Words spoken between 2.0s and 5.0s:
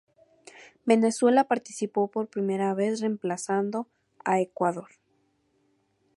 por primera vez reemplazando a Ecuador.